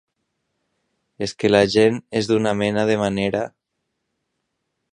[1.25, 3.43] És que la gent és d'una mena de manera...